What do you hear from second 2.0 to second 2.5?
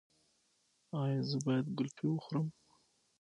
وخورم؟